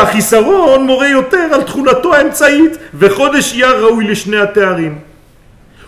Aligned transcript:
והחיסרון 0.00 0.86
מורה 0.86 1.08
יותר 1.08 1.48
על 1.52 1.62
תכונתו 1.62 2.14
האמצעית, 2.14 2.76
וחודש 2.94 3.52
אייר 3.52 3.84
ראוי 3.84 4.04
לשני 4.04 4.36
התארים. 4.36 4.98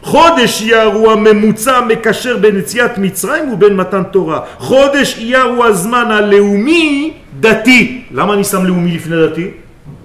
חודש 0.02 0.62
אייר 0.62 0.84
הוא 0.84 1.12
הממוצע 1.12 1.76
המקשר 1.76 2.36
בין 2.36 2.58
יציאת 2.58 2.98
מצרים 2.98 3.52
ובין 3.52 3.76
מתן 3.76 4.02
תורה. 4.02 4.40
חודש 4.58 5.18
אייר 5.18 5.42
הוא 5.42 5.64
הזמן 5.64 6.10
הלאומי 6.10 7.12
דתי. 7.40 8.02
למה 8.11 8.34
אני 8.34 8.45
שם 8.45 8.64
לאומי 8.64 8.93
לפני 8.93 9.16
דתי? 9.27 9.50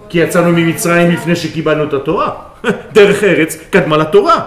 כי 0.10 0.18
יצאנו 0.18 0.52
ממצרים 0.52 1.12
לפני 1.12 1.36
שקיבלנו 1.36 1.84
את 1.84 1.94
התורה. 1.94 2.30
דרך 2.94 3.24
ארץ 3.24 3.58
קדמה 3.70 3.98
לתורה. 3.98 4.40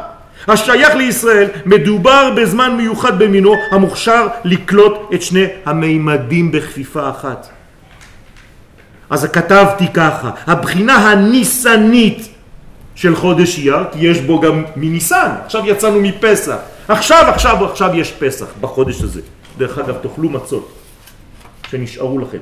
השייך 0.49 0.95
לישראל 0.95 1.49
מדובר 1.67 2.31
בזמן 2.37 2.77
מיוחד 2.77 3.19
במינו 3.19 3.55
המוכשר 3.71 4.29
לקלוט 4.45 5.11
את 5.15 5.23
שני 5.23 5.47
המימדים 5.67 6.53
בכפיפה 6.53 7.11
אחת. 7.11 7.60
אז 9.11 9.25
כתבתי 9.25 9.89
ככה, 9.89 10.31
הבחינה 10.47 10.97
הניסנית 10.97 12.29
של 12.95 13.17
חודש 13.17 13.59
אייר, 13.59 13.85
כי 13.93 13.99
יש 13.99 14.21
בו 14.21 14.41
גם 14.41 14.65
מניסן, 14.77 15.31
עכשיו 15.45 15.67
יצאנו 15.67 16.01
מפסח, 16.01 16.57
עכשיו, 16.89 17.25
עכשיו, 17.35 17.65
עכשיו 17.65 17.91
יש 17.95 18.13
פסח 18.13 18.47
בחודש 18.61 19.03
הזה. 19.03 19.21
דרך 19.59 19.79
אגב, 19.79 19.97
תאכלו 20.03 20.29
מצות 20.29 20.73
שנשארו 21.71 22.19
לכם. 22.19 22.39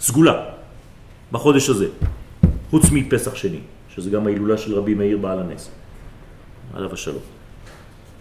סגולה, 0.00 0.34
בחודש 1.32 1.68
הזה, 1.68 1.86
חוץ 2.70 2.84
מפסח 2.92 3.34
שני, 3.34 3.60
שזה 3.94 4.10
גם 4.10 4.26
ההילולה 4.26 4.58
של 4.58 4.74
רבי 4.74 4.94
מאיר 4.94 5.18
בעל 5.18 5.38
הנס, 5.38 5.70
עליו 6.74 6.92
השלום. 6.92 7.22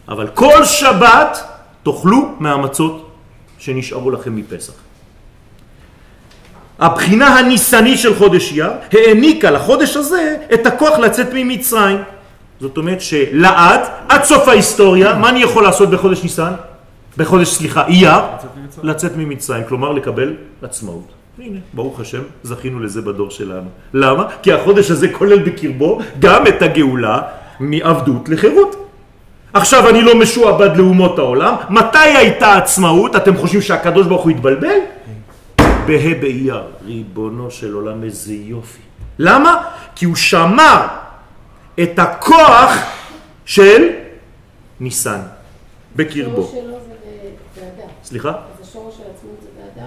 אבל 0.08 0.28
כל 0.28 0.66
שבת 0.66 1.38
תאכלו 1.84 2.36
מהמצות 2.40 3.12
שנשארו 3.58 4.12
לכם 4.12 4.36
מפסח. 4.36 4.85
הבחינה 6.80 7.40
הניסנית 7.40 8.00
של 8.00 8.16
חודש 8.16 8.52
אייר 8.52 8.72
העניקה 8.94 9.52
לחודש 9.52 9.98
הזה 9.98 10.36
את 10.54 10.68
הכוח 10.68 11.00
לצאת 11.00 11.28
ממצרים. 11.34 11.98
זאת 12.60 12.78
אומרת 12.78 13.02
שלעד, 13.02 13.82
עד 14.10 14.24
סוף 14.24 14.48
ההיסטוריה, 14.48 15.14
מה 15.16 15.30
אני 15.30 15.40
יכול 15.40 15.64
לעשות 15.64 15.90
בחודש 15.90 16.24
ניסן? 16.24 16.54
בחודש, 17.18 17.48
סליחה, 17.48 17.88
אייר? 17.88 18.14
לצאת 18.84 19.12
ממצרים, 19.18 19.64
כלומר 19.68 19.92
לקבל 19.92 20.34
עצמאות. 20.62 21.12
הנה, 21.40 21.60
ברוך 21.74 22.00
השם, 22.00 22.22
זכינו 22.44 22.80
לזה 22.80 23.02
בדור 23.02 23.32
שלנו. 23.32 23.70
למה? 23.94 24.24
כי 24.42 24.54
החודש 24.54 24.92
הזה 24.92 25.10
כולל 25.10 25.40
בקרבו 25.40 26.00
גם 26.20 26.48
את 26.48 26.62
הגאולה 26.62 27.22
מעבדות 27.60 28.30
לחירות. 28.30 28.76
עכשיו 29.54 29.90
אני 29.90 30.02
לא 30.02 30.16
משועבד 30.16 30.78
לאומות 30.78 31.20
העולם. 31.20 31.54
מתי 31.70 31.98
הייתה 31.98 32.58
עצמאות? 32.58 33.16
אתם 33.16 33.38
חושבים 33.38 33.62
שהקדוש 33.62 34.08
ברוך 34.08 34.22
הוא 34.22 34.32
התבלבל? 34.32 34.78
בה' 35.88 36.14
באייר, 36.22 36.64
ריבונו 36.86 37.52
של 37.52 37.74
עולם, 37.74 38.04
איזה 38.04 38.34
יופי. 38.34 38.82
למה? 39.20 39.68
כי 39.96 40.06
הוא 40.06 40.16
שמר 40.16 40.88
את 41.84 42.00
הכוח 42.00 42.72
של 43.46 43.90
ניסן 44.80 45.20
בקרבו. 45.96 46.42
השורש 46.42 46.52
שלו 46.52 46.78
זה. 46.88 46.96
סליחה? 48.04 48.30
אז 48.30 48.68
השורש 48.68 48.96
של 48.96 49.04
זה? 49.76 49.82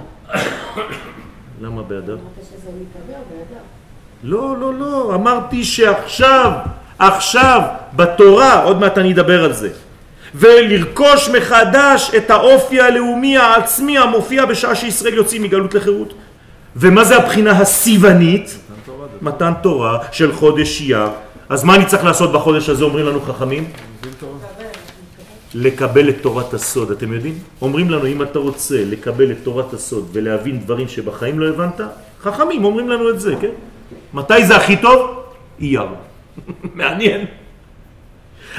למה 1.63 1.83
באדר? 1.83 2.13
אמרת 2.13 2.47
שזה 2.51 2.71
מתהדר 2.81 3.21
באדר. 3.31 3.61
לא, 4.23 4.57
לא, 4.57 4.75
לא, 4.75 5.15
אמרתי 5.15 5.65
שעכשיו, 5.65 6.53
עכשיו, 6.99 7.61
בתורה, 7.97 8.63
עוד 8.63 8.81
מעט 8.81 8.99
אני 8.99 9.13
אדבר 9.13 9.45
על 9.45 9.53
זה, 9.53 9.71
ולרכוש 10.35 11.29
מחדש 11.29 12.11
את 12.17 12.31
האופי 12.31 12.81
הלאומי 12.81 13.37
העצמי 13.37 13.99
המופיע 13.99 14.45
בשעה 14.45 14.75
שישראל 14.75 15.15
יוצאים 15.15 15.43
מגלות 15.43 15.75
לחירות. 15.75 16.15
ומה 16.77 17.05
זה 17.05 17.17
הבחינה 17.17 17.51
הסיוונית? 17.51 18.59
מתן 19.23 19.53
תורה 19.63 19.99
של 20.13 20.33
חודש 20.33 20.81
אייר. 20.81 21.09
אז 21.49 21.65
מה 21.65 21.75
אני 21.75 21.87
צריך 21.87 22.05
לעשות 22.05 22.33
בחודש 22.33 22.69
הזה, 22.69 22.85
אומרים 22.85 23.07
לנו 23.07 23.21
חכמים? 23.21 23.71
לקבל 25.55 26.09
את 26.09 26.17
תורת 26.21 26.55
הסוד, 26.55 26.91
אתם 26.91 27.13
יודעים? 27.13 27.39
אומרים 27.63 27.91
לנו, 27.91 28.07
אם 28.07 28.23
אתה 28.23 28.39
רוצה 28.39 28.85
לקבל 28.85 29.31
את 29.31 29.37
תורת 29.43 29.73
הסוד 29.73 30.09
ולהבין 30.13 30.61
דברים 30.61 30.89
שבחיים 30.89 31.39
לא 31.39 31.49
הבנת, 31.49 31.81
חכמים 32.21 32.65
אומרים 32.65 32.89
לנו 32.89 33.11
את 33.11 33.21
זה, 33.21 33.35
כן? 33.41 33.51
מתי 34.15 34.45
זה 34.45 34.57
הכי 34.57 34.77
טוב? 34.77 35.23
אייר. 35.61 35.87
מעניין. 36.75 37.27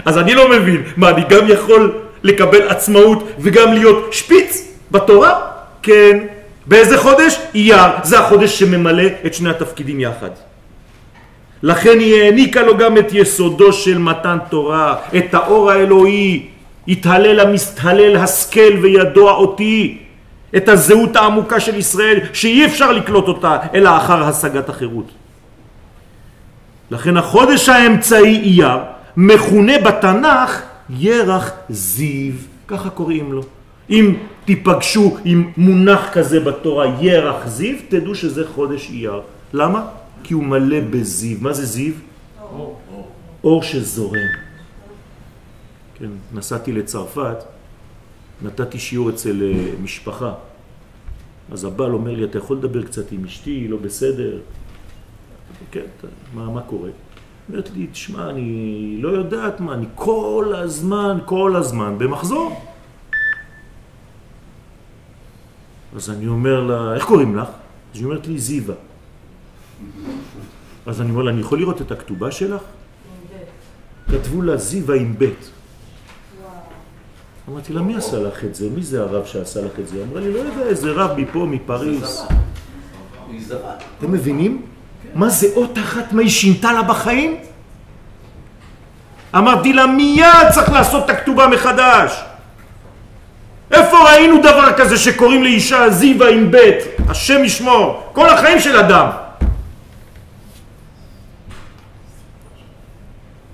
אז 0.05 0.17
אני 0.17 0.35
לא 0.35 0.49
מבין, 0.49 0.83
מה, 0.97 1.09
אני 1.09 1.21
גם 1.29 1.47
יכול 1.47 1.93
לקבל 2.23 2.67
עצמאות 2.67 3.27
וגם 3.39 3.73
להיות 3.73 4.13
שפיץ 4.13 4.67
בתורה? 4.91 5.39
כן. 5.81 6.17
באיזה 6.65 6.97
חודש? 6.97 7.39
אייר. 7.55 8.03
זה 8.03 8.19
החודש 8.19 8.59
שממלא 8.59 9.03
את 9.25 9.33
שני 9.33 9.49
התפקידים 9.49 9.99
יחד. 9.99 10.29
לכן 11.63 11.99
היא 11.99 12.21
העניקה 12.21 12.61
לו 12.61 12.77
גם 12.77 12.97
את 12.97 13.13
יסודו 13.13 13.73
של 13.73 13.97
מתן 13.97 14.37
תורה, 14.49 14.95
את 15.17 15.33
האור 15.33 15.71
האלוהי, 15.71 16.45
התהלל 16.87 17.39
המסתהלל 17.39 18.15
השכל 18.15 18.77
וידוע 18.81 19.31
אותי, 19.31 19.97
את 20.57 20.69
הזהות 20.69 21.15
העמוקה 21.15 21.59
של 21.59 21.77
ישראל 21.77 22.19
שאי 22.33 22.65
אפשר 22.65 22.91
לקלוט 22.91 23.27
אותה 23.27 23.57
אלא 23.73 23.97
אחר 23.97 24.23
השגת 24.23 24.69
החירות. 24.69 25.11
לכן 26.91 27.17
החודש 27.17 27.69
האמצעי 27.69 28.39
אייר 28.39 28.77
מכונה 29.19 29.73
בתנ"ך 29.85 30.61
ירח 30.89 31.51
זיו, 31.69 32.33
ככה 32.67 32.89
קוראים 32.89 33.33
לו. 33.33 33.43
אם 33.89 34.15
תיפגשו 34.45 35.17
עם 35.25 35.51
מונח 35.57 36.09
כזה 36.13 36.39
בתורה 36.39 36.85
ירח 37.01 37.47
זיו, 37.47 37.75
תדעו 37.89 38.15
שזה 38.15 38.47
חודש 38.47 38.89
אייר. 38.89 39.21
למה? 39.53 39.87
כי 40.23 40.33
הוא 40.33 40.43
מלא 40.43 40.79
בזיו. 40.89 41.37
מה 41.41 41.53
זה 41.53 41.65
זיו? 41.65 41.93
אור, 42.41 42.79
אור 43.43 43.63
שזורם. 43.63 44.31
כן, 45.95 46.09
נסעתי 46.33 46.71
לצרפת, 46.71 47.37
נתתי 48.41 48.79
שיעור 48.79 49.09
אצל 49.09 49.43
אה, 49.43 49.71
משפחה. 49.83 50.33
אז 51.51 51.65
הבעל 51.65 51.93
אומר 51.93 52.15
לי, 52.15 52.23
אתה 52.23 52.37
יכול 52.37 52.57
לדבר 52.57 52.83
קצת 52.83 53.11
עם 53.11 53.25
אשתי, 53.25 53.67
לא 53.67 53.77
בסדר? 53.77 54.37
כן, 55.71 55.85
מה, 56.33 56.49
מה 56.49 56.61
קורה? 56.61 56.89
אומרת 57.49 57.69
לי, 57.75 57.87
תשמע, 57.87 58.29
אני 58.29 58.97
לא 59.01 59.09
יודעת 59.09 59.59
מה, 59.59 59.73
אני 59.73 59.85
כל 59.95 60.53
הזמן, 60.55 61.17
כל 61.25 61.55
הזמן 61.55 61.97
במחזור. 61.97 62.61
אז 65.95 66.09
אני 66.09 66.27
אומר 66.27 66.63
לה, 66.63 66.95
איך 66.95 67.05
קוראים 67.05 67.35
לך? 67.35 67.47
אז 67.47 67.99
היא 67.99 68.05
אומרת 68.05 68.27
לי, 68.27 68.39
זיווה. 68.39 68.75
אז 70.85 71.01
אני 71.01 71.09
אומר 71.09 71.21
לה, 71.21 71.31
אני 71.31 71.41
יכול 71.41 71.59
לראות 71.59 71.81
את 71.81 71.91
הכתובה 71.91 72.31
שלך? 72.31 72.61
כתבו 74.11 74.41
לה 74.41 74.57
זיווה 74.57 74.95
עם 74.95 75.15
בית. 75.17 75.51
אמרתי 77.49 77.73
לה, 77.73 77.81
מי 77.81 77.95
עשה 77.95 78.19
לך 78.19 78.45
את 78.45 78.55
זה? 78.55 78.69
מי 78.69 78.83
זה 78.83 79.01
הרב 79.01 79.25
שעשה 79.25 79.65
לך 79.65 79.79
את 79.79 79.87
זה? 79.87 80.03
אמרה 80.03 80.21
לי, 80.21 80.33
לא 80.33 80.39
יודע, 80.39 80.67
איזה 80.67 80.91
רב 80.91 81.17
מפה, 81.17 81.45
מפריס. 81.49 82.21
אתם 83.97 84.11
מבינים? 84.11 84.61
מה 85.13 85.29
זה 85.29 85.47
אות 85.55 85.77
אחת 85.77 86.13
מה 86.13 86.21
היא 86.21 86.29
שינתה 86.29 86.73
לה 86.73 86.81
בחיים? 86.81 87.37
אמרתי 89.35 89.73
לה 89.73 89.87
מיד 89.87 90.49
צריך 90.53 90.71
לעשות 90.71 91.05
את 91.05 91.09
הכתובה 91.09 91.47
מחדש. 91.47 92.23
איפה 93.71 93.97
ראינו 94.09 94.39
דבר 94.39 94.73
כזה 94.77 94.97
שקוראים 94.97 95.43
לאישה 95.43 95.89
זיווה 95.89 96.29
עם 96.29 96.51
בית, 96.51 96.77
השם 97.09 97.43
ישמור, 97.43 98.09
כל 98.13 98.29
החיים 98.29 98.59
של 98.59 98.77
אדם. 98.77 99.07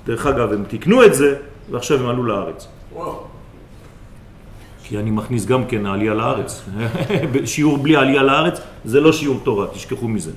דרך 0.05 0.25
אגב, 0.25 0.53
הם 0.53 0.63
תיקנו 0.67 1.05
את 1.05 1.13
זה, 1.13 1.35
ועכשיו 1.71 1.99
הם 1.99 2.07
עלו 2.07 2.23
לארץ. 2.23 2.67
כי 4.83 4.97
אני 4.97 5.11
מכניס 5.11 5.45
גם 5.45 5.65
כן 5.65 5.85
העלייה 5.85 6.13
לארץ. 6.13 6.61
שיעור 7.45 7.77
בלי 7.77 7.95
עלייה 7.95 8.23
לארץ 8.23 8.59
זה 8.85 8.99
לא 9.01 9.13
שיעור 9.13 9.39
תורה, 9.43 9.67
תשכחו 9.67 10.07
מזה. 10.07 10.31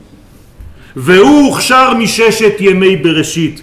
והוא 0.96 1.46
הוכשר 1.46 1.94
מששת 1.94 2.54
ימי 2.60 2.96
בראשית, 2.96 3.62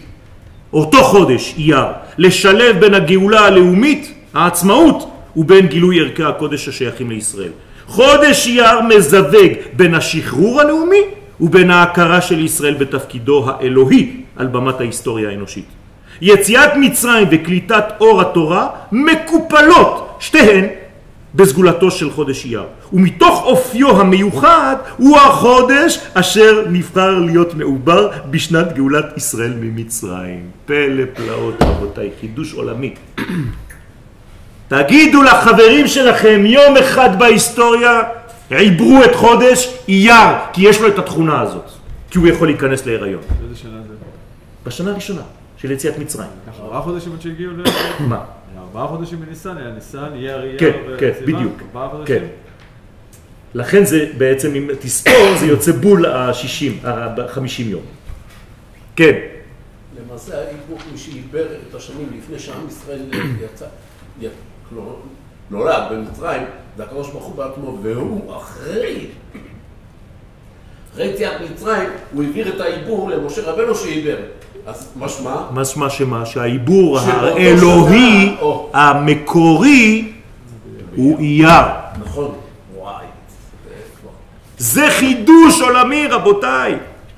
אותו 0.74 1.04
חודש, 1.04 1.54
אייר, 1.58 1.86
לשלב 2.18 2.80
בין 2.80 2.94
הגאולה 2.94 3.40
הלאומית, 3.40 4.14
העצמאות, 4.34 5.12
ובין 5.36 5.68
גילוי 5.68 6.00
ערכי 6.00 6.24
הקודש 6.24 6.68
השייכים 6.68 7.10
לישראל. 7.10 7.52
חודש 7.88 8.48
אייר 8.48 8.82
מזווג 8.82 9.52
בין 9.74 9.96
השחרור 9.96 10.62
הלאומי 10.62 11.02
ובין 11.42 11.72
ההכרה 11.72 12.22
של 12.22 12.40
ישראל 12.40 12.74
בתפקידו 12.74 13.46
האלוהי 13.50 14.12
על 14.36 14.48
במת 14.48 14.80
ההיסטוריה 14.80 15.30
האנושית. 15.30 15.66
יציאת 16.22 16.70
מצרים 16.76 17.28
וקליטת 17.32 17.86
אור 18.00 18.22
התורה 18.22 18.68
מקופלות, 18.92 20.18
שתיהן, 20.20 20.66
בסגולתו 21.36 21.92
של 21.92 22.12
חודש 22.12 22.46
אייר. 22.46 22.64
ומתוך 22.94 23.44
אופיו 23.44 24.02
המיוחד 24.02 24.76
הוא 24.98 25.18
החודש 25.18 26.00
אשר 26.14 26.66
נבחר 26.70 27.20
להיות 27.20 27.54
מעובר 27.54 28.10
בשנת 28.30 28.74
גאולת 28.74 29.18
ישראל 29.18 29.54
ממצרים. 29.60 30.50
פלא 30.66 31.04
פלאות 31.14 31.56
רבותיי, 31.62 32.10
חידוש 32.22 32.54
עולמי. 32.54 32.94
תגידו 34.68 35.24
לחברים 35.24 35.88
שלכם 35.88 36.46
יום 36.46 36.78
אחד 36.78 37.20
בהיסטוריה 37.20 38.02
עיברו 38.50 39.04
את 39.04 39.16
חודש 39.16 39.74
אייר, 39.88 40.36
כי 40.54 40.70
יש 40.70 40.82
לו 40.82 40.88
את 40.88 41.00
התכונה 41.00 41.42
הזאת, 41.42 41.70
כי 42.12 42.18
הוא 42.18 42.28
יכול 42.28 42.48
להיכנס 42.48 42.86
להיריון. 42.86 43.22
בשנה 44.64 44.92
הראשונה 44.92 45.22
של 45.58 45.72
יציאת 45.72 45.98
מצרים. 45.98 46.30
לקח 46.48 46.60
ארבעה 46.60 46.82
חודשים 46.82 47.12
עד 47.14 47.22
שהגיעו 47.22 47.52
ל... 47.52 47.64
מה? 48.10 48.20
ארבעה 48.78 48.98
חודשים 48.98 49.20
בניסן, 49.20 49.58
היה 49.58 49.72
ניסן, 49.72 50.14
אייר, 50.14 50.44
אייר 50.44 50.60
כן, 50.60 50.72
כן, 51.00 51.12
בדיוק. 51.22 51.62
ארבעה 51.62 51.90
חודשים. 51.90 52.20
כן. 52.20 52.26
לכן 53.54 53.86
זה 53.86 54.12
בעצם, 54.18 54.56
אם 54.56 54.70
תספור, 54.80 55.36
זה 55.40 55.46
יוצא 55.46 55.72
בול 55.72 56.06
ה-60, 56.06 56.88
ה-50 56.88 57.62
יום. 57.62 57.84
כן, 58.96 59.20
למעשה 60.00 60.38
העיבור 60.38 60.78
מי 60.92 60.98
שעיבר 60.98 61.46
את 61.70 61.76
השנים 61.76 62.08
לפני 62.18 62.40
שעם 62.40 62.68
ישראל 62.68 63.02
יצא, 63.42 63.66
כלומר, 64.70 64.96
נולד 65.50 65.84
במצרים, 65.92 66.44
זה 66.78 66.84
הקדוש 66.84 67.10
ברוך 67.10 67.26
הוא 67.26 67.36
בעצמו, 67.36 67.80
והוא 67.82 68.38
אחרי, 68.38 69.08
אחרי 70.94 71.06
יציאת 71.06 71.42
מצרים, 71.52 71.90
הוא 72.14 72.24
העביר 72.24 72.56
את 72.56 72.62
העיבור 72.62 73.10
למשה 73.10 73.52
רבנו 73.52 73.76
שעיבר. 73.76 74.18
אז 74.68 74.88
משמע, 75.00 75.36
משמע 75.54 75.90
שמה? 75.90 76.26
שהעיבור 76.26 77.00
האלוהי 77.00 78.36
או. 78.42 78.70
המקורי 78.74 80.12
הוא 80.96 81.20
אייר. 81.20 81.50
נכון, 82.06 82.32
וואי, 82.76 83.06
זה 84.58 84.88
חידוש 84.90 85.62
עולמי 85.62 86.08
רבותיי. 86.08 86.76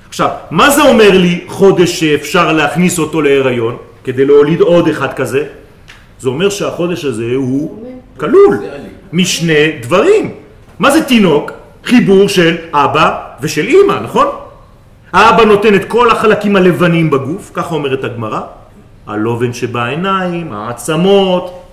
עכשיו, 0.08 0.30
מה 0.52 0.70
זה 0.70 0.82
אומר 0.82 1.18
לי 1.18 1.46
חודש 1.48 2.00
שאפשר 2.00 2.52
להכניס 2.52 3.00
אותו 3.00 3.22
להיריון 3.22 3.78
כדי 4.04 4.26
להוליד 4.26 4.62
עוד 4.62 4.88
אחד 4.88 5.14
כזה? 5.14 5.44
זה 6.20 6.30
אומר 6.30 6.50
שהחודש 6.50 7.06
הזה 7.06 7.32
הוא 7.36 7.84
כלול. 8.18 8.58
משני 9.14 9.72
דברים. 9.82 10.32
מה 10.80 10.92
זה 10.92 11.04
תינוק? 11.04 11.52
חיבור 11.84 12.30
של 12.30 12.56
אבא 12.74 13.20
ושל 13.42 13.68
אימא, 13.68 14.00
נכון? 14.04 14.28
האבא 15.14 15.46
נותן 15.46 15.76
את 15.76 15.86
כל 15.86 16.12
החלקים 16.12 16.56
הלבנים 16.56 17.10
בגוף, 17.10 17.52
ככה 17.54 17.76
אומרת 17.76 18.04
הגמרא, 18.04 18.42
הלובן 19.08 19.54
שבעיניים, 19.54 20.54
העצמות, 20.54 21.64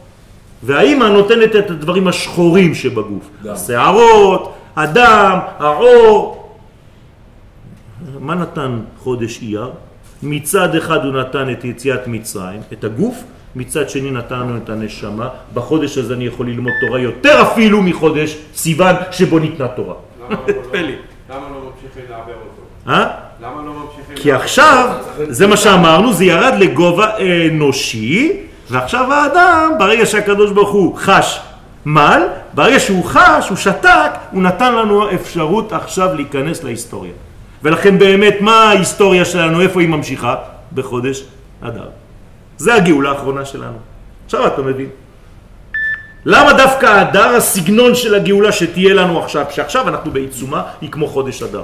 והאימא 0.62 1.04
נותנת 1.04 1.56
את 1.56 1.70
הדברים 1.70 2.08
השחורים 2.08 2.74
שבגוף, 2.74 3.30
דם. 3.42 3.52
השערות, 3.52 4.54
הדם, 4.76 5.38
העור. 5.58 6.40
מה 8.20 8.34
נתן 8.34 8.80
חודש 8.98 9.42
אייר? 9.42 9.70
מצד 10.22 10.74
אחד 10.74 11.04
הוא 11.04 11.12
נתן 11.14 11.50
את 11.50 11.64
יציאת 11.64 12.06
מצרים, 12.06 12.60
את 12.72 12.84
הגוף, 12.84 13.24
מצד 13.56 13.88
שני 13.88 14.10
נתן 14.10 14.38
לנו 14.38 14.56
את 14.56 14.70
הנשמה. 14.70 15.28
בחודש 15.54 15.98
הזה 15.98 16.14
אני 16.14 16.24
יכול 16.24 16.46
ללמוד 16.48 16.72
תורה 16.80 17.00
יותר 17.00 17.42
אפילו 17.42 17.82
מחודש 17.82 18.36
סיוון 18.54 18.94
שבו 19.10 19.38
ניתנה 19.38 19.68
תורה. 19.68 19.94
למה 20.20 20.36
לא-. 20.46 20.52
למה 21.30 21.48
לא 21.48 21.70
ממשיכים 21.70 22.04
לעבר 22.10 22.32
אותו? 22.32 23.23
לא 23.44 23.72
כי 24.16 24.32
עכשיו, 24.32 24.88
זה 25.28 25.46
מה 25.46 25.56
שאמרנו, 25.56 26.12
זה 26.12 26.24
ירד 26.24 26.54
לגובה 26.58 27.06
אנושי, 27.50 28.32
ועכשיו 28.70 29.12
האדם, 29.12 29.72
ברגע 29.78 30.06
שהקדוש 30.06 30.50
ברוך 30.50 30.70
הוא 30.70 30.96
חש 30.96 31.40
מל, 31.86 32.22
ברגע 32.54 32.80
שהוא 32.80 33.04
חש, 33.04 33.48
הוא 33.48 33.56
שתק, 33.56 34.10
הוא 34.30 34.42
נתן 34.42 34.74
לנו 34.74 35.14
אפשרות 35.14 35.72
עכשיו 35.72 36.14
להיכנס 36.14 36.64
להיסטוריה. 36.64 37.12
ולכן 37.62 37.98
באמת, 37.98 38.36
מה 38.40 38.62
ההיסטוריה 38.62 39.24
שלנו, 39.24 39.60
איפה 39.60 39.80
היא 39.80 39.88
ממשיכה? 39.88 40.34
בחודש 40.74 41.24
אדר. 41.62 41.88
זה 42.56 42.74
הגאולה 42.74 43.10
האחרונה 43.10 43.44
שלנו. 43.44 43.78
עכשיו 44.24 44.46
אתה 44.46 44.62
מבין. 44.62 44.88
למה 46.24 46.52
דווקא 46.52 47.02
אדר, 47.02 47.36
הסגנון 47.36 47.94
של 47.94 48.14
הגאולה 48.14 48.52
שתהיה 48.52 48.94
לנו 48.94 49.22
עכשיו, 49.22 49.44
שעכשיו 49.50 49.88
אנחנו 49.88 50.10
בעיצומה, 50.10 50.62
היא 50.80 50.90
כמו 50.90 51.08
חודש 51.08 51.42
אדר. 51.42 51.62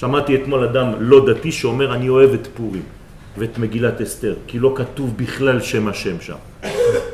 שמעתי 0.00 0.34
אתמול 0.34 0.64
אדם 0.64 0.92
לא 0.98 1.26
דתי 1.26 1.52
שאומר 1.52 1.94
אני 1.94 2.08
אוהב 2.08 2.34
את 2.34 2.48
פורים 2.56 2.82
ואת 3.38 3.58
מגילת 3.58 4.00
אסתר, 4.00 4.34
כי 4.46 4.58
לא 4.58 4.72
כתוב 4.76 5.16
בכלל 5.16 5.60
שם 5.60 5.88
השם 5.88 6.20
שם. 6.20 6.34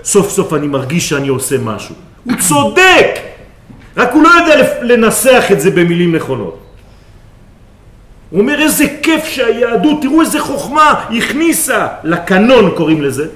סוף 0.04 0.30
סוף 0.30 0.52
אני 0.52 0.66
מרגיש 0.66 1.08
שאני 1.08 1.28
עושה 1.28 1.58
משהו. 1.58 1.94
הוא 2.24 2.34
צודק! 2.48 3.10
רק 3.96 4.12
הוא 4.12 4.22
לא 4.22 4.28
יודע 4.28 4.82
לנסח 4.82 5.44
את 5.52 5.60
זה 5.60 5.70
במילים 5.70 6.14
נכונות. 6.16 6.58
הוא 8.30 8.40
אומר 8.40 8.62
איזה 8.62 8.84
כיף 9.02 9.24
שהיהדות, 9.24 10.02
תראו 10.02 10.20
איזה 10.20 10.40
חוכמה 10.40 10.90
הכניסה 10.90 11.88
לקנון 12.04 12.70
קוראים 12.76 13.02
לזה. 13.02 13.26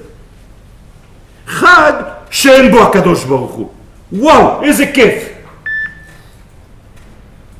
חג 1.47 1.93
שאין 2.31 2.71
בו 2.71 2.81
הקדוש 2.81 3.23
ברוך 3.23 3.51
הוא. 3.51 3.69
וואו, 4.11 4.63
איזה 4.63 4.85
כיף! 4.85 5.28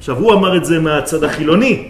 עכשיו, 0.10 0.24
הוא 0.24 0.34
אמר 0.34 0.58
את 0.58 0.66
זה 0.66 0.80
מהצד 0.80 1.24
החילוני, 1.24 1.88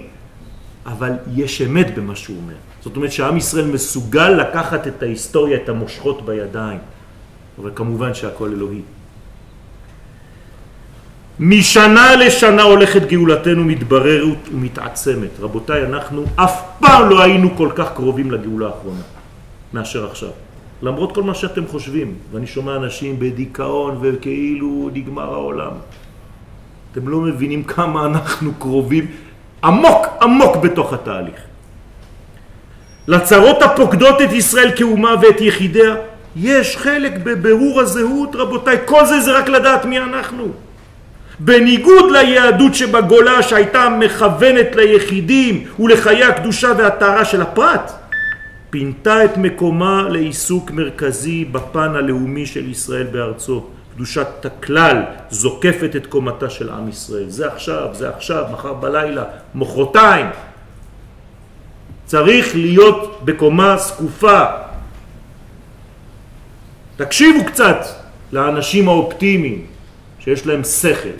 אבל 0.86 1.12
יש 1.36 1.62
אמת 1.62 1.95
במה 1.95 2.16
שהוא 2.16 2.38
אומר. 2.38 2.54
זאת 2.81 2.95
אומרת 2.95 3.12
שעם 3.12 3.38
ישראל 3.38 3.66
מסוגל 3.66 4.30
לקחת 4.30 4.88
את 4.88 5.04
ההיסטוריה, 5.04 5.57
את 5.63 5.69
המושכות 5.69 6.25
בידיים. 6.25 6.80
אבל 7.62 7.71
כמובן 7.75 8.13
שהכל 8.13 8.50
אלוהי. 8.50 8.81
משנה 11.39 12.16
לשנה 12.16 12.62
הולכת 12.62 13.07
גאולתנו 13.07 13.63
מתבררת 13.63 14.50
ומתעצמת. 14.51 15.39
רבותיי, 15.39 15.83
אנחנו 15.83 16.25
אף 16.36 16.62
פעם 16.80 17.10
לא 17.10 17.24
היינו 17.24 17.56
כל 17.57 17.69
כך 17.75 17.94
קרובים 17.95 18.31
לגאולה 18.31 18.68
האחרונה 18.68 19.04
מאשר 19.74 20.12
עכשיו. 20.12 20.30
למרות 20.81 21.16
כל 21.16 21.24
מה 21.24 21.33
שאתם 21.33 21.68
חושבים, 21.68 22.16
ואני 22.31 22.48
שומע 22.48 22.75
אנשים 22.75 23.19
בדיכאון 23.19 23.98
וכאילו 24.01 24.89
נגמר 24.94 25.33
העולם. 25.33 25.71
אתם 26.91 27.07
לא 27.07 27.19
מבינים 27.19 27.63
כמה 27.63 28.06
אנחנו 28.06 28.53
קרובים 28.53 29.07
עמוק 29.63 30.07
עמוק 30.21 30.56
בתוך 30.57 30.94
התהליך. 30.94 31.41
לצרות 33.07 33.62
הפוקדות 33.62 34.21
את 34.21 34.31
ישראל 34.31 34.71
כאומה 34.75 35.15
ואת 35.21 35.41
יחידיה, 35.41 35.95
יש 36.36 36.77
חלק 36.77 37.13
בבירור 37.24 37.81
הזהות, 37.81 38.36
רבותיי, 38.36 38.77
כל 38.86 39.06
זה 39.06 39.19
זה 39.19 39.31
רק 39.38 39.50
לדעת 39.50 39.86
מי 39.86 40.00
אנחנו. 40.00 40.47
בניגוד 41.39 42.12
ליהדות 42.12 42.75
שבגולה 42.75 43.44
שהייתה 43.44 43.89
מכוונת 43.89 44.75
ליחידים 44.75 45.63
ולחיי 45.80 46.24
הקדושה 46.24 46.71
והטהרה 46.77 47.25
של 47.25 47.42
הפרט, 47.42 47.92
פינתה 48.69 49.25
את 49.25 49.38
מקומה 49.38 50.07
לעיסוק 50.09 50.71
מרכזי 50.71 51.45
בפן 51.45 51.95
הלאומי 51.95 52.45
של 52.45 52.69
ישראל 52.69 53.07
בארצו. 53.12 53.65
קדושת 53.99 54.45
הכלל 54.45 55.03
זוקפת 55.29 55.95
את 55.95 56.05
קומתה 56.07 56.49
של 56.49 56.69
עם 56.69 56.89
ישראל. 56.89 57.29
זה 57.29 57.53
עכשיו, 57.53 57.89
זה 57.93 58.09
עכשיו, 58.09 58.45
מחר 58.51 58.73
בלילה, 58.73 59.23
מחרתיים. 59.55 60.25
צריך 62.05 62.56
להיות 62.56 63.19
בקומה 63.25 63.77
זקופה. 63.77 64.44
תקשיבו 66.95 67.45
קצת 67.45 67.79
לאנשים 68.31 68.87
האופטימיים 68.87 69.65
שיש 70.19 70.47
להם 70.47 70.63
שכל. 70.63 71.19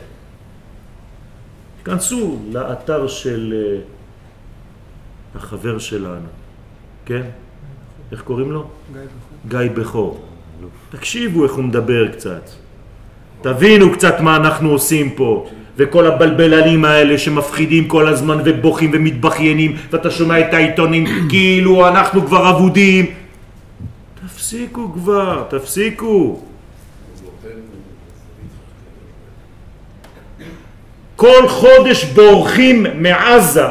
תכנסו 1.84 2.40
לאתר 2.52 3.08
של 3.08 3.54
אה, 3.56 3.82
החבר 5.36 5.80
שלנו, 5.80 6.28
כן? 7.06 7.24
איך 8.12 8.22
קוראים 8.22 8.52
לו? 8.52 8.70
גיא 9.48 9.60
בכור. 9.76 10.26
תקשיבו 10.90 11.44
איך 11.44 11.54
הוא 11.54 11.64
מדבר 11.64 12.12
קצת. 12.12 12.69
תבינו 13.42 13.94
קצת 13.94 14.20
מה 14.20 14.36
אנחנו 14.36 14.70
עושים 14.70 15.10
פה. 15.10 15.48
וכל 15.78 16.08
הבלבלנים 16.08 16.86
האלה 16.86 17.18
שמפחידים 17.18 17.88
כל 17.88 18.08
הזמן 18.08 18.38
ובוכים 18.46 18.92
ומתבכיינים 18.94 19.76
ואתה 19.92 20.12
שומע 20.12 20.40
את 20.40 20.54
העיתונים 20.54 21.06
כאילו 21.32 21.88
אנחנו 21.88 22.28
כבר 22.28 22.50
אבודים. 22.50 23.06
תפסיקו 24.26 24.92
כבר, 24.94 25.44
תפסיקו. 25.50 26.42
כל 31.16 31.48
חודש 31.48 32.04
בורחים 32.04 32.86
מעזה 32.96 33.66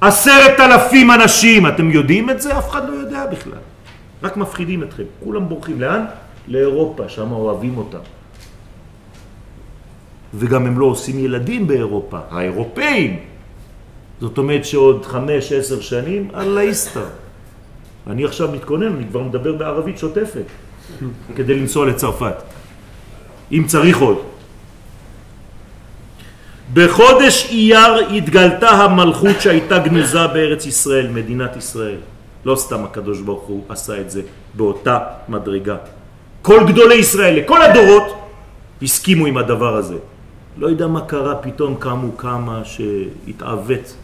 עשרת 0.00 0.60
אלפים 0.60 1.10
אנשים. 1.10 1.66
אתם 1.66 1.90
יודעים 1.90 2.30
את 2.30 2.42
זה? 2.42 2.58
אף 2.58 2.70
אחד 2.70 2.88
לא 2.88 2.94
יודע 2.94 3.26
בכלל. 3.26 3.62
רק 4.22 4.36
מפחידים 4.36 4.82
אתכם. 4.82 5.02
כולם 5.24 5.48
בורחים. 5.48 5.80
לאן? 5.80 6.04
לאירופה, 6.48 7.08
שם 7.08 7.32
אוהבים 7.32 7.78
אותם. 7.78 7.98
וגם 10.38 10.66
הם 10.66 10.78
לא 10.78 10.86
עושים 10.86 11.18
ילדים 11.18 11.66
באירופה, 11.66 12.18
האירופאים. 12.30 13.20
זאת 14.20 14.38
אומרת 14.38 14.64
שעוד 14.64 15.06
חמש, 15.06 15.52
עשר 15.52 15.80
שנים, 15.80 16.28
אללה 16.34 16.62
יסתר. 16.62 17.06
אני 18.06 18.24
עכשיו 18.24 18.48
מתכונן, 18.52 18.96
אני 18.96 19.04
כבר 19.08 19.22
מדבר 19.22 19.52
בערבית 19.52 19.98
שוטפת, 19.98 20.44
כדי 21.36 21.54
לנסוע 21.54 21.86
לצרפת. 21.86 22.34
אם 23.52 23.64
צריך 23.66 23.98
עוד. 24.00 24.18
בחודש 26.72 27.48
אייר 27.50 28.08
התגלתה 28.08 28.68
המלכות 28.68 29.40
שהייתה 29.40 29.78
גנוזה 29.78 30.26
בארץ 30.26 30.66
ישראל, 30.66 31.08
מדינת 31.08 31.56
ישראל. 31.56 31.98
לא 32.44 32.56
סתם 32.56 32.84
הקדוש 32.84 33.20
ברוך 33.20 33.42
הוא 33.42 33.64
עשה 33.68 34.00
את 34.00 34.10
זה 34.10 34.22
באותה 34.54 34.98
מדרגה. 35.28 35.76
כל 36.42 36.64
גדולי 36.68 36.94
ישראל, 36.94 37.34
לכל 37.36 37.62
הדורות, 37.62 38.16
הסכימו 38.82 39.26
עם 39.26 39.36
הדבר 39.36 39.76
הזה. 39.76 39.96
לא 40.58 40.66
יודע 40.66 40.86
מה 40.86 41.06
קרה, 41.06 41.42
פתאום 41.42 41.74
קמו 41.78 42.16
כמה 42.16 42.62
שהתעוות, 42.64 43.96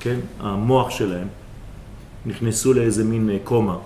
כן, 0.00 0.20
המוח 0.40 0.90
שלהם, 0.90 1.28
נכנסו 2.26 2.72
לאיזה 2.72 3.04
מין 3.04 3.30
אה, 3.30 3.36
קומה 3.44 3.78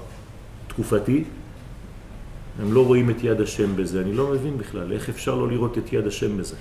תקופתי, 0.69 1.25
הם 2.63 2.73
לא 2.73 2.87
רואים 2.87 3.11
את 3.11 3.25
יד 3.25 3.41
השם 3.41 3.77
בזה, 3.77 4.01
אני 4.01 4.13
לא 4.13 4.31
מבין 4.31 4.59
בכלל, 4.59 4.93
איך 4.93 5.09
אפשר 5.09 5.35
לא 5.35 5.49
לראות 5.49 5.79
את 5.79 5.93
יד 5.93 6.07
השם 6.07 6.39
בזה? 6.39 6.57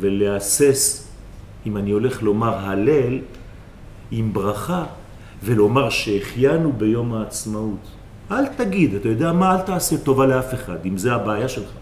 ולהסס, 0.00 1.08
אם 1.66 1.76
אני 1.76 1.90
הולך 1.90 2.22
לומר 2.22 2.58
הלל, 2.58 3.18
עם 4.10 4.32
ברכה, 4.32 4.84
ולומר 5.44 5.90
שהחיינו 5.90 6.72
ביום 6.72 7.14
העצמאות. 7.14 7.86
אל 8.30 8.46
תגיד, 8.46 8.94
אתה 8.94 9.08
יודע 9.08 9.32
מה? 9.32 9.54
אל 9.54 9.60
תעשה 9.60 9.98
טובה 9.98 10.26
לאף 10.26 10.54
אחד, 10.54 10.86
אם 10.86 10.98
זה 10.98 11.14
הבעיה 11.14 11.48
שלך. 11.48 11.81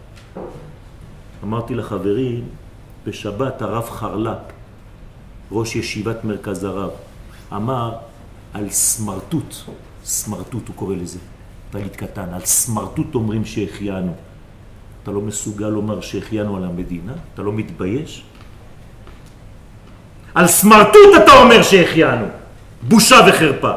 אמרתי 1.45 1.75
לחברים, 1.75 2.45
בשבת 3.07 3.63
הרב 3.63 3.91
חרל"פ, 3.91 4.39
ראש 5.53 5.77
ישיבת 5.77 6.25
מרכז 6.25 6.65
הרב, 6.65 6.91
אמר 7.53 7.95
על 8.55 8.71
סמרטוט, 8.71 9.55
סמרטוט 10.05 10.69
הוא 10.69 10.77
קורא 10.77 10.97
לזה, 10.97 11.19
תגיד 11.71 11.97
קטן, 11.97 12.35
על 12.35 12.45
סמרטוט 12.45 13.15
אומרים 13.15 13.45
שהחיינו. 13.45 14.15
אתה 15.03 15.11
לא 15.11 15.21
מסוגל 15.21 15.69
לומר 15.69 16.01
שהחיינו 16.01 16.57
על 16.57 16.65
המדינה? 16.65 17.13
אתה 17.35 17.43
לא 17.43 17.53
מתבייש? 17.53 18.25
על 20.35 20.47
סמרטוט 20.47 21.23
אתה 21.25 21.33
אומר 21.33 21.63
שהחיינו. 21.63 22.27
בושה 22.83 23.17
וחרפה. 23.29 23.73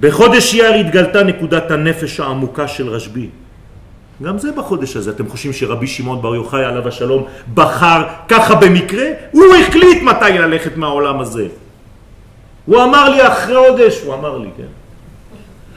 בחודש 0.00 0.54
יר 0.54 0.74
התגלתה 0.74 1.22
נקודת 1.22 1.70
הנפש 1.70 2.20
העמוקה 2.20 2.68
של 2.68 2.88
רשב"י. 2.88 3.28
גם 4.22 4.38
זה 4.38 4.52
בחודש 4.52 4.96
הזה. 4.96 5.10
אתם 5.10 5.28
חושבים 5.28 5.52
שרבי 5.52 5.86
שמעון 5.86 6.22
בר 6.22 6.34
יוחאי 6.34 6.64
עליו 6.64 6.88
השלום 6.88 7.24
בחר 7.54 8.02
ככה 8.28 8.54
במקרה? 8.54 9.06
הוא 9.30 9.44
החליט 9.54 10.02
מתי 10.02 10.38
ללכת 10.38 10.76
מהעולם 10.76 11.20
הזה. 11.20 11.46
הוא 12.66 12.82
אמר 12.82 13.10
לי 13.10 13.26
אחרי 13.26 13.56
חודש, 13.68 14.02
הוא 14.04 14.14
אמר 14.14 14.38
לי, 14.38 14.48
כן. 14.56 14.70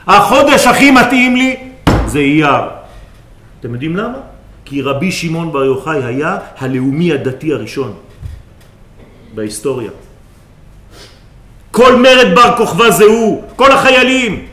החודש 0.06 0.66
הכי 0.66 0.90
מתאים 0.90 1.36
לי 1.36 1.56
זה 2.06 2.18
אייר. 2.18 2.60
אתם 3.60 3.72
יודעים 3.72 3.96
למה? 3.96 4.18
כי 4.64 4.82
רבי 4.82 5.12
שמעון 5.12 5.52
בר 5.52 5.64
יוחאי 5.64 6.04
היה 6.04 6.38
הלאומי 6.58 7.12
הדתי 7.12 7.52
הראשון 7.52 7.94
בהיסטוריה. 9.34 9.90
כל 11.70 11.96
מרד 11.96 12.34
בר 12.34 12.56
כוכבא 12.56 12.90
זה 12.90 13.04
הוא, 13.04 13.42
כל 13.56 13.72
החיילים. 13.72 14.46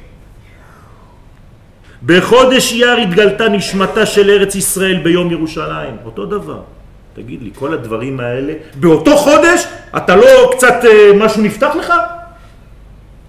בחודש 2.06 2.74
אייר 2.74 2.98
התגלתה 2.98 3.50
נשמתה 3.50 4.06
של 4.06 4.30
ארץ 4.30 4.56
ישראל 4.56 5.00
ביום 5.04 5.32
ירושלים. 5.32 5.96
אותו 6.06 6.26
דבר. 6.26 6.62
תגיד 7.14 7.42
לי, 7.42 7.50
כל 7.56 7.74
הדברים 7.74 8.20
האלה, 8.20 8.54
באותו 8.76 9.18
חודש 9.18 9.66
אתה 9.98 10.16
לא 10.16 10.52
קצת 10.52 10.86
אה, 10.86 11.12
משהו 11.16 11.42
נפתח 11.44 11.76
לך? 11.80 11.94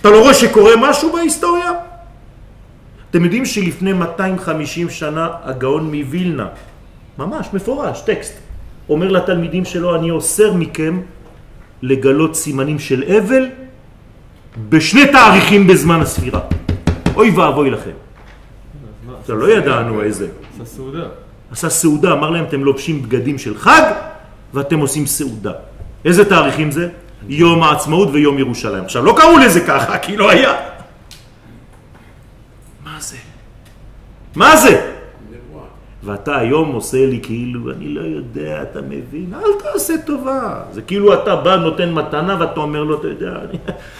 אתה 0.01 0.11
לא 0.11 0.21
רואה 0.21 0.35
שקורה 0.35 0.73
משהו 0.77 1.13
בהיסטוריה? 1.13 1.71
אתם 3.11 3.25
יודעים 3.25 3.47
שלפני 3.47 3.93
250 3.93 4.91
שנה 4.91 5.29
הגאון 5.43 5.95
מווילנה, 5.95 6.47
ממש 7.19 7.47
מפורש, 7.53 8.01
טקסט, 8.01 8.35
אומר 8.89 9.09
לתלמידים 9.09 9.65
שלו, 9.65 9.97
אני 9.97 10.11
אוסר 10.11 10.53
מכם 10.53 11.01
לגלות 11.83 12.37
סימנים 12.37 12.79
של 12.79 13.05
אבל 13.19 13.47
בשני 14.69 15.07
תאריכים 15.07 15.67
בזמן 15.67 16.01
הספירה. 16.01 16.41
אוי 17.15 17.31
ואבוי 17.31 17.71
לכם. 17.71 18.10
זה 19.27 19.35
לא 19.35 19.53
ידענו 19.53 20.03
איזה. 20.03 20.29
עשה 20.55 20.65
סעודה. 20.65 21.07
עשה 21.51 21.69
סעודה, 21.69 22.13
אמר 22.13 22.31
להם, 22.31 22.45
אתם 22.45 22.65
לובשים 22.65 23.03
בגדים 23.03 23.39
של 23.39 23.59
חג 23.59 23.83
ואתם 24.55 24.79
עושים 24.79 25.07
סעודה. 25.07 25.53
איזה 26.05 26.25
תאריכים 26.25 26.71
זה? 26.71 26.89
יום 27.29 27.63
העצמאות 27.63 28.09
ויום 28.13 28.39
ירושלים. 28.39 28.85
עכשיו, 28.85 29.05
לא 29.05 29.15
קראו 29.17 29.39
לזה 29.39 29.61
ככה, 29.61 29.99
כי 29.99 30.17
לא 30.17 30.31
היה. 30.31 30.55
מה 32.85 32.97
זה? 33.01 33.17
מה 34.37 34.57
זה? 34.57 34.91
ואתה 36.03 36.39
היום 36.39 36.73
עושה 36.73 37.07
לי 37.07 37.21
כאילו, 37.23 37.73
אני 37.73 37.89
לא 37.89 38.01
יודע, 38.01 38.63
אתה 38.63 38.81
מבין? 38.81 39.35
אל 39.35 39.51
תעשה 39.63 39.95
טובה. 40.07 40.63
זה 40.73 40.83
כאילו 40.83 41.15
אתה 41.15 41.37
בא, 41.37 41.57
נותן 41.57 41.93
מתנה, 41.93 42.37
ואתה 42.41 42.61
אומר 42.61 42.85
לו, 42.85 43.01
אתה 43.01 43.09
יודע, 43.09 43.33
אני... 43.51 43.59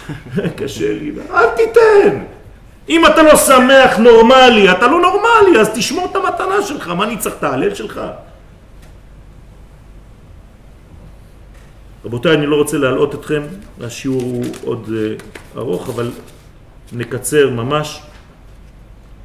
קשה 0.57 0.93
לי, 0.93 1.11
אל 1.33 1.45
תיתן. 1.55 2.23
אם 2.89 3.05
אתה 3.05 3.23
לא 3.23 3.35
שמח 3.35 3.97
נורמלי, 3.97 4.71
אתה 4.71 4.87
לא 4.87 5.01
נורמלי, 5.01 5.59
אז 5.59 5.69
תשמור 5.75 6.07
את 6.11 6.15
המתנה 6.15 6.61
שלך, 6.61 6.87
מה 6.87 7.03
אני 7.03 7.17
צריך 7.17 7.35
את 7.35 7.43
ההלל 7.43 7.75
שלך? 7.75 8.01
רבותיי, 12.05 12.33
אני 12.33 12.45
לא 12.45 12.55
רוצה 12.55 12.77
להלאות 12.77 13.15
אתכם, 13.15 13.41
השיעור 13.81 14.21
הוא 14.21 14.45
עוד 14.63 14.89
uh, 14.89 15.57
ארוך, 15.57 15.89
אבל 15.89 16.11
נקצר 16.93 17.49
ממש. 17.49 18.01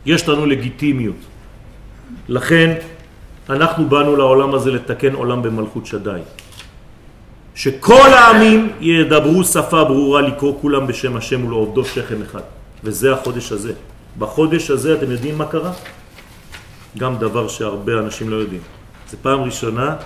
יש 0.07 0.29
לנו 0.29 0.47
לגיטימיות. 0.47 1.17
לכן 2.29 2.75
אנחנו 3.51 3.89
באנו 3.89 4.17
לעולם 4.17 4.55
הזה 4.55 4.71
לתקן 4.71 5.15
עולם 5.15 5.43
במלכות 5.43 5.87
שדי. 5.87 6.21
שכל 7.55 8.11
העמים 8.13 8.73
ידברו 8.81 9.45
שפה 9.45 9.85
ברורה 9.85 10.23
לקרוא 10.23 10.55
כולם 10.61 10.87
בשם 10.87 11.17
השם 11.17 11.47
ולעובדו 11.47 11.85
שכם 11.85 12.23
אחד. 12.23 12.41
וזה 12.85 13.13
החודש 13.13 13.53
הזה. 13.53 13.73
בחודש 14.19 14.71
הזה 14.71 14.95
אתם 14.95 15.11
יודעים 15.11 15.39
מה 15.39 15.47
קרה? 15.47 15.73
גם 16.99 17.19
דבר 17.19 17.49
שהרבה 17.49 17.99
אנשים 17.99 18.31
לא 18.31 18.37
יודעים. 18.37 18.61
זה 19.11 19.17
פעם 19.23 19.41
ראשונה 19.41 19.97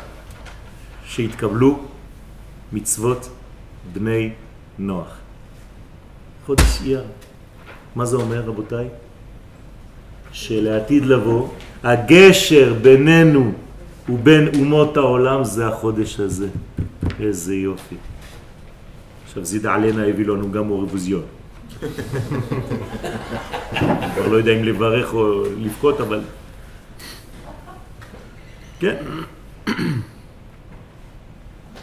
שהתקבלו 1.05 1.79
מצוות 2.73 3.29
בני 3.93 4.31
נוח. 4.79 5.09
חודש 6.47 6.81
אייר. 6.85 7.05
מה 7.97 8.05
זה 8.05 8.17
אומר 8.17 8.41
רבותיי? 8.41 8.89
שלעתיד 10.33 11.07
לבוא 11.07 11.49
הגשר 11.83 12.75
בינינו 12.83 13.53
ובין 14.09 14.49
אומות 14.59 14.97
העולם 14.97 15.45
זה 15.45 15.69
החודש 15.69 16.21
הזה. 16.21 16.49
איזה 17.21 17.55
יופי. 17.55 17.97
עכשיו 19.27 19.45
זיד 19.45 19.67
עלינה 19.67 20.07
הביא 20.07 20.27
לנו 20.27 20.53
גם 20.53 20.71
אורבוזיון. 20.71 21.40
כבר 24.15 24.29
לא 24.31 24.37
יודע 24.37 24.53
אם 24.53 24.65
לברך 24.65 25.15
או 25.15 25.45
לבכות, 25.59 26.00
אבל... 26.00 26.21
כן. 28.81 28.97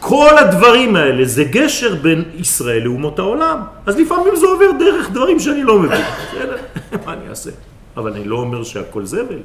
כל 0.00 0.38
הדברים 0.38 0.96
האלה 0.96 1.24
זה 1.24 1.44
גשר 1.44 1.94
בין 1.94 2.24
ישראל 2.34 2.82
לאומות 2.82 3.18
העולם. 3.18 3.58
אז 3.86 3.96
לפעמים 3.96 4.36
זה 4.36 4.46
עובר 4.46 4.70
דרך 4.78 5.10
דברים 5.10 5.40
שאני 5.40 5.62
לא 5.62 5.78
מבין. 5.78 6.00
בסדר, 6.00 6.56
מה 7.06 7.12
אני 7.12 7.28
אעשה? 7.28 7.50
אבל 7.96 8.12
אני 8.12 8.24
לא 8.24 8.36
אומר 8.36 8.64
שהכל 8.64 9.04
זבל. 9.04 9.42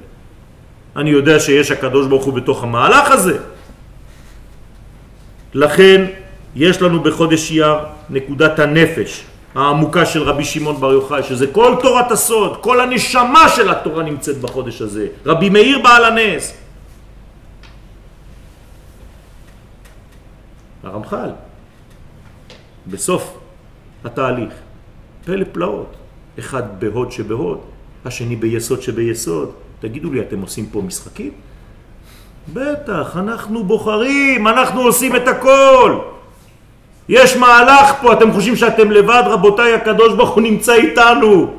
אני 0.95 1.09
יודע 1.09 1.39
שיש 1.39 1.71
הקדוש 1.71 2.07
ברוך 2.07 2.25
הוא 2.25 2.33
בתוך 2.33 2.63
המהלך 2.63 3.11
הזה. 3.11 3.37
לכן 5.53 6.05
יש 6.55 6.81
לנו 6.81 7.03
בחודש 7.03 7.51
אייר 7.51 7.75
נקודת 8.09 8.59
הנפש 8.59 9.25
העמוקה 9.55 10.05
של 10.05 10.23
רבי 10.23 10.45
שמעון 10.45 10.79
בר 10.79 10.91
יוחאי, 10.91 11.23
שזה 11.23 11.47
כל 11.47 11.75
תורת 11.81 12.11
הסוד, 12.11 12.57
כל 12.61 12.81
הנשמה 12.81 13.49
של 13.49 13.69
התורה 13.69 14.03
נמצאת 14.03 14.37
בחודש 14.37 14.81
הזה. 14.81 15.07
רבי 15.25 15.49
מאיר 15.49 15.79
בעל 15.83 16.05
הנס. 16.05 16.57
הרמח"ל, 20.83 21.29
בסוף 22.87 23.37
התהליך, 24.05 24.53
פלא 25.25 25.45
פלאות, 25.51 25.95
אחד 26.39 26.79
בהוד 26.79 27.11
שבהוד, 27.11 27.59
השני 28.05 28.35
ביסוד 28.35 28.81
שביסוד. 28.81 29.51
תגידו 29.79 30.13
לי, 30.13 30.21
אתם 30.21 30.41
עושים 30.41 30.65
פה 30.65 30.81
משחקים? 30.81 31.31
בטח, 32.53 33.17
אנחנו 33.17 33.63
בוחרים, 33.63 34.47
אנחנו 34.47 34.81
עושים 34.81 35.15
את 35.15 35.27
הכל. 35.27 36.12
יש 37.09 37.35
מהלך 37.35 37.95
פה, 38.01 38.13
אתם 38.13 38.31
חושבים 38.31 38.55
שאתם 38.55 38.91
לבד, 38.91 39.23
רבותיי, 39.25 39.73
הקדוש 39.73 40.13
ברוך 40.13 40.29
הוא 40.29 40.43
נמצא 40.43 40.73
איתנו. 40.73 41.53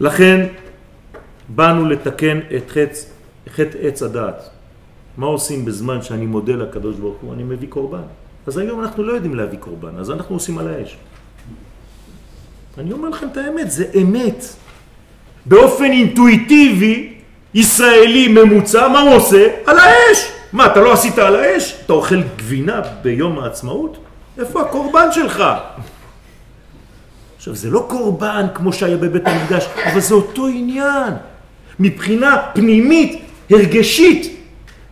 לכן 0.00 0.46
באנו 1.48 1.88
לתקן 1.88 2.40
את 2.56 2.70
חץ, 2.70 3.10
חטא 3.48 3.78
עץ 3.78 4.02
הדעת. 4.02 4.50
מה 5.16 5.26
עושים 5.26 5.64
בזמן 5.64 6.02
שאני 6.02 6.26
מודה 6.26 6.52
לקדוש 6.52 6.96
ברוך 6.96 7.16
הוא? 7.20 7.34
אני 7.34 7.42
מביא 7.42 7.68
קורבן. 7.68 8.02
אז 8.46 8.58
היום 8.58 8.80
אנחנו 8.80 9.02
לא 9.02 9.12
יודעים 9.12 9.34
להביא 9.34 9.58
קורבן, 9.58 9.98
אז 9.98 10.10
אנחנו 10.10 10.36
עושים 10.36 10.58
על 10.58 10.68
האש. 10.68 10.96
אני 12.78 12.92
אומר 12.92 13.08
לכם 13.08 13.26
את 13.32 13.36
האמת, 13.36 13.70
זה 13.70 13.84
אמת. 14.02 14.44
באופן 15.46 15.84
אינטואיטיבי, 15.84 17.14
ישראלי 17.54 18.28
ממוצע, 18.28 18.88
מה 18.88 19.00
הוא 19.00 19.14
עושה? 19.14 19.48
על 19.66 19.78
האש. 19.78 20.35
מה, 20.52 20.66
אתה 20.66 20.80
לא 20.80 20.92
עשית 20.92 21.18
על 21.18 21.36
האש? 21.36 21.76
אתה 21.84 21.92
אוכל 21.92 22.22
גבינה 22.36 22.80
ביום 23.02 23.38
העצמאות? 23.38 23.98
איפה 24.38 24.60
הקורבן 24.60 25.08
שלך? 25.12 25.44
עכשיו, 27.36 27.54
זה 27.54 27.70
לא 27.70 27.86
קורבן 27.88 28.46
כמו 28.54 28.72
שהיה 28.72 28.96
בבית 28.96 29.26
המקדש, 29.26 29.66
אבל 29.92 30.00
זה 30.00 30.14
אותו 30.14 30.46
עניין. 30.46 31.12
מבחינה 31.80 32.42
פנימית, 32.54 33.22
הרגשית, 33.50 34.36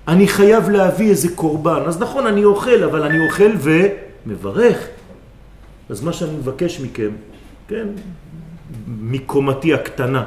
אני 0.08 0.28
חייב 0.28 0.68
להביא 0.68 1.10
איזה 1.10 1.28
קורבן. 1.34 1.82
אז 1.86 2.00
נכון, 2.00 2.26
אני 2.26 2.44
אוכל, 2.44 2.82
אבל 2.84 3.02
אני 3.02 3.26
אוכל 3.26 3.50
ומברך. 3.60 4.78
אז 5.88 6.00
מה 6.00 6.12
שאני 6.12 6.32
מבקש 6.32 6.80
מכם, 6.80 7.10
כן, 7.68 7.86
מקומתי 8.86 9.74
הקטנה, 9.74 10.24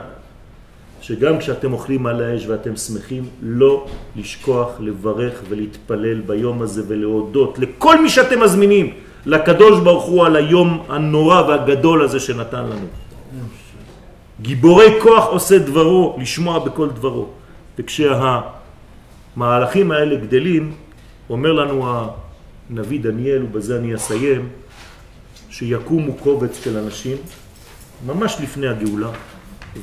שגם 1.08 1.38
כשאתם 1.38 1.74
אוכלים 1.74 2.06
על 2.06 2.24
האש 2.24 2.48
ואתם 2.48 2.76
שמחים, 2.76 3.24
לא 3.42 3.88
לשכוח 4.16 4.70
לברך 4.80 5.42
ולהתפלל 5.50 6.22
ביום 6.22 6.62
הזה 6.62 6.84
ולהודות 6.88 7.60
לכל 7.60 8.02
מי 8.02 8.10
שאתם 8.10 8.44
מזמינים, 8.44 8.94
לקדוש 9.26 9.80
ברוך 9.80 10.04
הוא 10.04 10.26
על 10.26 10.36
היום 10.36 10.84
הנורא 10.90 11.42
והגדול 11.48 12.04
הזה 12.04 12.20
שנתן 12.20 12.64
לנו. 12.64 12.88
גיבורי 14.42 15.02
כוח 15.02 15.26
עושה 15.26 15.60
דברו, 15.60 16.18
לשמוע 16.20 16.60
בכל 16.60 16.90
דברו. 16.90 17.28
וכשהמהלכים 17.80 19.92
האלה 19.92 20.16
גדלים, 20.16 20.74
אומר 21.30 21.54
לנו 21.54 21.86
הנביא 22.70 23.00
דניאל, 23.00 23.44
ובזה 23.44 23.78
אני 23.78 23.96
אסיים, 23.96 24.50
שיקומו 25.50 26.14
קובץ 26.14 26.64
של 26.64 26.78
אנשים, 26.78 27.18
ממש 28.06 28.38
לפני 28.44 28.68
הגאולה, 28.68 29.10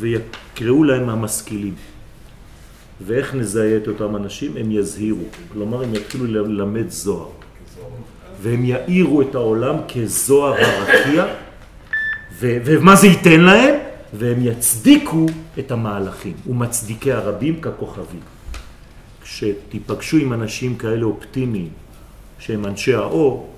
ויקראו 0.01 0.85
להם 0.85 1.09
המשכילים. 1.09 1.75
ואיך 3.01 3.35
נזהה 3.35 3.77
את 3.77 3.89
אותם 3.89 4.17
אנשים? 4.17 4.57
הם 4.57 4.71
יזהירו. 4.71 5.25
כלומר, 5.53 5.83
הם 5.83 5.95
יתחילו 5.95 6.27
ללמד 6.27 6.91
זוהר. 6.91 7.29
והם 8.43 8.65
יאירו 8.65 9.23
את 9.23 9.35
העולם 9.35 9.77
כזוהר 9.89 10.55
הרקיע, 10.65 11.27
ומה 12.41 12.97
זה 12.97 13.07
ייתן 13.07 13.41
להם? 13.41 13.75
והם 14.13 14.39
יצדיקו 14.43 15.27
את 15.59 15.71
המהלכים, 15.71 16.33
ומצדיקי 16.47 17.13
הרבים 17.13 17.61
ככוכבים. 17.61 18.21
כשתיפגשו 19.23 20.17
עם 20.17 20.33
אנשים 20.33 20.77
כאלה 20.77 21.05
אופטימיים, 21.05 21.69
שהם 22.39 22.67
אנשי 22.67 22.95
האור, 22.95 23.51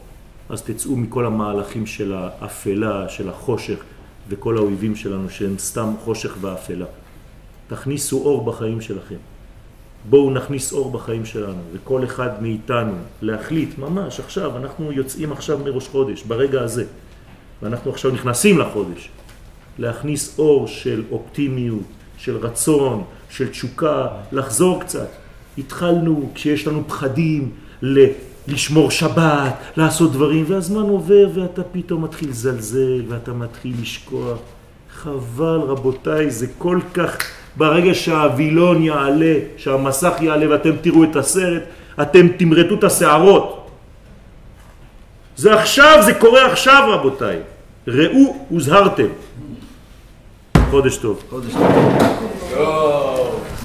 אז 0.49 0.62
תצאו 0.62 0.97
מכל 0.97 1.26
המהלכים 1.26 1.87
של 1.87 2.14
האפלה, 2.16 3.09
של 3.09 3.28
החושך, 3.28 3.78
וכל 4.28 4.56
האויבים 4.56 4.97
שלנו 4.97 5.30
שהם 5.30 5.54
סתם 5.59 5.95
חושך 6.04 6.37
ואפלה. 6.40 6.87
תכניסו 7.68 8.18
אור 8.18 8.45
בחיים 8.45 8.80
שלכם. 8.80 9.16
בואו 10.11 10.30
נכניס 10.30 10.73
אור 10.73 10.90
בחיים 10.90 11.25
שלנו, 11.25 11.61
וכל 11.73 12.04
אחד 12.04 12.42
מאיתנו 12.42 12.92
להחליט 13.23 13.78
ממש 13.78 14.21
עכשיו, 14.21 14.56
אנחנו 14.56 14.92
יוצאים 14.92 15.33
עכשיו 15.33 15.59
מראש 15.59 15.88
חודש, 15.88 16.23
ברגע 16.23 16.61
הזה, 16.61 16.85
ואנחנו 17.62 17.90
עכשיו 17.90 18.11
נכנסים 18.11 18.59
לחודש, 18.59 19.09
להכניס 19.78 20.38
אור 20.38 20.66
של 20.66 21.02
אופטימיות, 21.11 21.83
של 22.18 22.37
רצון, 22.37 23.04
של 23.30 23.49
תשוקה, 23.49 24.09
לחזור 24.33 24.80
קצת. 24.80 25.09
התחלנו 25.59 26.30
כשיש 26.35 26.66
לנו 26.66 26.88
פחדים 26.88 27.50
ל- 27.83 28.06
לשמור 28.49 28.91
שבת, 28.91 29.55
לעשות 29.76 30.12
דברים, 30.12 30.45
והזמן 30.49 30.83
עובר 30.83 31.29
ואתה 31.35 31.62
פתאום 31.62 32.05
מתחיל 32.05 32.29
לזלזל 32.29 33.03
ואתה 33.09 33.33
מתחיל 33.33 33.75
לשכוח. 33.83 34.38
חבל 34.95 35.61
רבותיי, 35.67 36.31
זה 36.31 36.47
כל 36.59 36.79
כך, 36.95 37.17
ברגע 37.57 37.95
שהווילון 37.95 38.83
יעלה, 38.83 39.35
שהמסך 39.57 40.12
יעלה 40.21 40.50
ואתם 40.50 40.71
תראו 40.81 41.05
את 41.05 41.17
הסרט, 41.17 41.62
אתם 42.03 42.29
תמרטו 42.29 42.75
את 42.75 42.85
השערות. 42.85 43.71
זה 45.37 45.55
עכשיו, 45.55 45.99
זה 46.05 46.15
קורה 46.15 46.47
עכשיו 46.47 46.88
רבותיי. 46.88 47.38
ראו, 47.88 48.37
הוזהרתם. 48.49 49.07
חודש 50.71 50.97
טוב. 50.97 51.23
חודש 51.31 51.53
טוב. 52.55 53.25